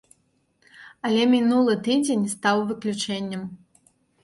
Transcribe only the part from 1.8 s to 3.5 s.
тыдзень стаў выключэннем.